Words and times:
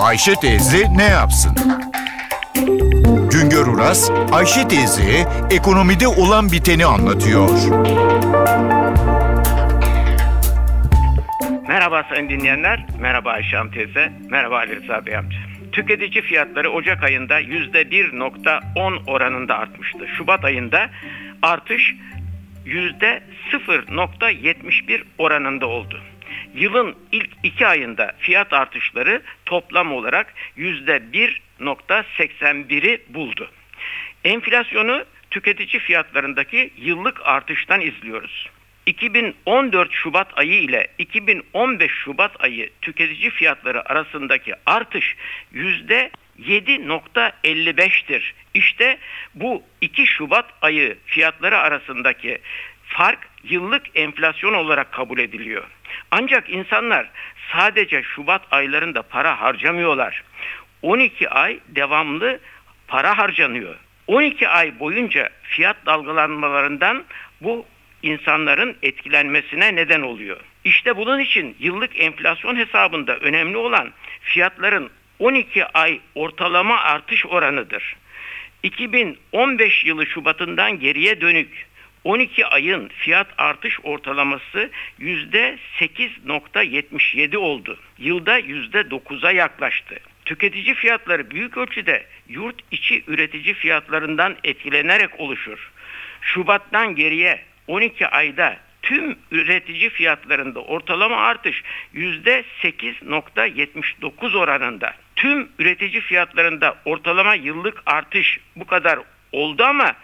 Ayşe 0.00 0.34
teyze 0.34 0.86
ne 0.96 1.04
yapsın? 1.04 1.56
Güngör 3.32 3.66
Uras, 3.66 4.10
Ayşe 4.32 4.68
teyzeye 4.68 5.26
ekonomide 5.50 6.08
olan 6.08 6.52
biteni 6.52 6.86
anlatıyor. 6.86 7.48
Merhaba 11.68 12.04
sayın 12.08 12.28
dinleyenler, 12.28 12.86
merhaba 13.00 13.30
Ayşe 13.30 13.56
Hanım 13.56 13.72
teyze, 13.72 14.12
merhaba 14.30 14.56
Ali 14.56 14.76
Rıza 14.76 15.06
Bey 15.06 15.16
amca. 15.16 15.38
Tüketici 15.72 16.22
fiyatları 16.22 16.70
Ocak 16.70 17.02
ayında 17.02 17.40
%1.10 17.40 19.10
oranında 19.10 19.58
artmıştı. 19.58 20.06
Şubat 20.18 20.44
ayında 20.44 20.90
artış 21.42 21.94
%0.71 22.66 25.02
oranında 25.18 25.66
oldu. 25.66 26.00
Yılın 26.54 26.96
ilk 27.12 27.30
iki 27.42 27.66
ayında 27.66 28.12
fiyat 28.18 28.52
artışları 28.52 29.22
toplam 29.46 29.92
olarak 29.92 30.34
%1.81'i 30.58 33.02
buldu. 33.08 33.50
Enflasyonu 34.24 35.04
tüketici 35.30 35.82
fiyatlarındaki 35.82 36.70
yıllık 36.76 37.20
artıştan 37.24 37.80
izliyoruz. 37.80 38.48
2014 38.86 39.92
Şubat 39.92 40.38
ayı 40.38 40.62
ile 40.62 40.86
2015 40.98 41.92
Şubat 41.92 42.44
ayı 42.44 42.70
tüketici 42.82 43.30
fiyatları 43.30 43.90
arasındaki 43.90 44.54
artış 44.66 45.16
yüzde 45.52 46.10
7.55'tir. 46.42 48.22
İşte 48.54 48.98
bu 49.34 49.62
2 49.80 50.06
Şubat 50.06 50.46
ayı 50.62 50.98
fiyatları 51.06 51.58
arasındaki 51.58 52.38
fark 52.84 53.28
yıllık 53.44 53.82
enflasyon 53.94 54.54
olarak 54.54 54.92
kabul 54.92 55.18
ediliyor. 55.18 55.64
Ancak 56.10 56.50
insanlar 56.50 57.10
sadece 57.52 58.02
Şubat 58.02 58.42
aylarında 58.50 59.02
para 59.02 59.40
harcamıyorlar. 59.40 60.22
12 60.82 61.28
ay 61.28 61.58
devamlı 61.68 62.40
para 62.88 63.18
harcanıyor. 63.18 63.74
12 64.06 64.48
ay 64.48 64.78
boyunca 64.80 65.30
fiyat 65.42 65.76
dalgalanmalarından 65.86 67.04
bu 67.40 67.66
insanların 68.02 68.76
etkilenmesine 68.82 69.76
neden 69.76 70.00
oluyor. 70.00 70.40
İşte 70.64 70.96
bunun 70.96 71.18
için 71.18 71.56
yıllık 71.58 72.00
enflasyon 72.00 72.56
hesabında 72.56 73.16
önemli 73.16 73.56
olan 73.56 73.92
fiyatların 74.20 74.90
12 75.18 75.66
ay 75.66 76.00
ortalama 76.14 76.78
artış 76.78 77.26
oranıdır. 77.26 77.96
2015 78.62 79.84
yılı 79.84 80.06
Şubat'ından 80.06 80.78
geriye 80.78 81.20
dönük 81.20 81.66
12 82.04 82.46
ayın 82.46 82.88
fiyat 82.88 83.26
artış 83.38 83.78
ortalaması 83.82 84.70
%8.77 85.00 87.36
oldu. 87.36 87.78
Yılda 87.98 88.40
%9'a 88.40 89.30
yaklaştı. 89.30 90.00
Tüketici 90.24 90.74
fiyatları 90.74 91.30
büyük 91.30 91.56
ölçüde 91.56 92.06
yurt 92.28 92.56
içi 92.70 93.04
üretici 93.06 93.54
fiyatlarından 93.54 94.36
etkilenerek 94.44 95.20
oluşur. 95.20 95.70
Şubat'tan 96.20 96.94
geriye 96.94 97.42
12 97.66 98.06
ayda 98.06 98.56
tüm 98.82 99.18
üretici 99.30 99.90
fiyatlarında 99.90 100.60
ortalama 100.60 101.16
artış 101.16 101.62
%8.79 101.94 104.36
oranında. 104.36 104.94
Tüm 105.16 105.48
üretici 105.58 106.00
fiyatlarında 106.00 106.76
ortalama 106.84 107.34
yıllık 107.34 107.82
artış 107.86 108.40
bu 108.56 108.66
kadar 108.66 108.98
oldu 109.32 109.64
ama 109.64 109.94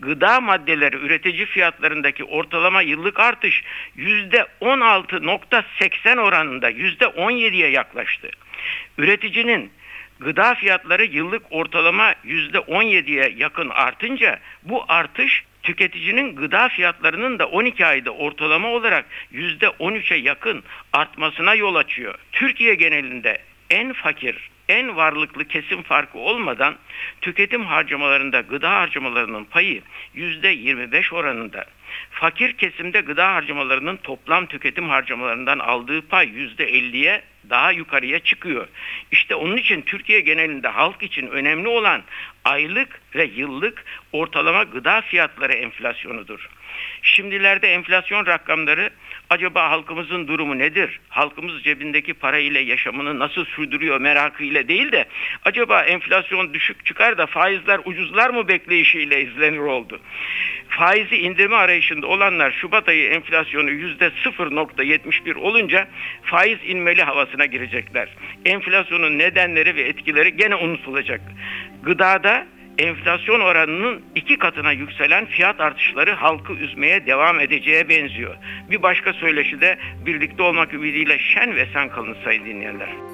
gıda 0.00 0.40
maddeleri 0.40 0.96
üretici 0.96 1.46
fiyatlarındaki 1.46 2.24
ortalama 2.24 2.82
yıllık 2.82 3.20
artış 3.20 3.64
%16.80 3.96 6.20
oranında 6.20 6.70
%17'ye 6.70 7.70
yaklaştı. 7.70 8.30
Üreticinin 8.98 9.70
gıda 10.20 10.54
fiyatları 10.54 11.04
yıllık 11.04 11.42
ortalama 11.50 12.12
%17'ye 12.12 13.34
yakın 13.36 13.68
artınca 13.68 14.38
bu 14.62 14.84
artış 14.88 15.44
tüketicinin 15.62 16.36
gıda 16.36 16.68
fiyatlarının 16.68 17.38
da 17.38 17.46
12 17.46 17.86
ayda 17.86 18.10
ortalama 18.10 18.68
olarak 18.68 19.06
%13'e 19.32 20.16
yakın 20.16 20.62
artmasına 20.92 21.54
yol 21.54 21.74
açıyor. 21.74 22.14
Türkiye 22.32 22.74
genelinde 22.74 23.38
en 23.70 23.92
fakir, 23.92 24.50
en 24.68 24.96
varlıklı 24.96 25.44
kesim 25.44 25.82
farkı 25.82 26.18
olmadan 26.18 26.76
tüketim 27.20 27.64
harcamalarında 27.64 28.40
gıda 28.40 28.70
harcamalarının 28.70 29.44
payı 29.44 29.82
%25 30.14 31.14
oranında. 31.14 31.64
Fakir 32.10 32.52
kesimde 32.52 33.00
gıda 33.00 33.34
harcamalarının 33.34 33.96
toplam 33.96 34.46
tüketim 34.46 34.88
harcamalarından 34.88 35.58
aldığı 35.58 36.02
pay 36.02 36.26
%50'ye 36.26 37.22
daha 37.50 37.72
yukarıya 37.72 38.18
çıkıyor. 38.18 38.68
İşte 39.10 39.34
onun 39.34 39.56
için 39.56 39.82
Türkiye 39.82 40.20
genelinde 40.20 40.68
halk 40.68 41.02
için 41.02 41.26
önemli 41.26 41.68
olan 41.68 42.02
aylık 42.44 43.00
ve 43.14 43.24
yıllık 43.24 43.84
ortalama 44.12 44.62
gıda 44.62 45.00
fiyatları 45.00 45.52
enflasyonudur. 45.52 46.48
Şimdilerde 47.02 47.68
enflasyon 47.68 48.26
rakamları 48.26 48.90
acaba 49.30 49.70
halkımızın 49.70 50.28
durumu 50.28 50.58
nedir? 50.58 51.00
Halkımız 51.08 51.62
cebindeki 51.62 52.14
para 52.14 52.38
ile 52.38 52.60
yaşamını 52.60 53.18
nasıl 53.18 53.44
sürdürüyor 53.44 54.00
merakı 54.00 54.44
ile 54.44 54.68
değil 54.68 54.92
de 54.92 55.04
acaba 55.44 55.82
enflasyon 55.82 56.54
düşük 56.54 56.86
çıkar 56.86 57.18
da 57.18 57.26
faizler 57.26 57.80
ucuzlar 57.84 58.30
mı 58.30 58.48
bekleyişiyle 58.48 59.22
izlenir 59.22 59.58
oldu. 59.58 60.00
Faizi 60.68 61.16
indirme 61.16 61.56
arayışında 61.56 62.06
olanlar 62.06 62.50
Şubat 62.50 62.88
ayı 62.88 63.08
enflasyonu 63.10 63.70
%0.71 63.70 65.34
olunca 65.34 65.88
faiz 66.22 66.58
inmeli 66.66 67.02
havasına 67.02 67.46
girecekler. 67.46 68.08
Enflasyonun 68.44 69.18
nedenleri 69.18 69.76
ve 69.76 69.82
etkileri 69.82 70.36
gene 70.36 70.54
unutulacak. 70.54 71.20
Gıdada 71.82 72.46
enflasyon 72.78 73.40
oranının 73.40 74.02
iki 74.14 74.38
katına 74.38 74.72
yükselen 74.72 75.26
fiyat 75.26 75.60
artışları 75.60 76.12
halkı 76.12 76.52
üzmeye 76.52 77.06
devam 77.06 77.40
edeceğe 77.40 77.88
benziyor. 77.88 78.36
Bir 78.70 78.82
başka 78.82 79.12
söyleşi 79.12 79.60
de 79.60 79.78
birlikte 80.06 80.42
olmak 80.42 80.74
ümidiyle 80.74 81.18
şen 81.18 81.56
ve 81.56 81.66
sen 81.72 81.88
kalın 81.88 82.16
sayın 82.24 82.44
dinleyenler. 82.44 83.13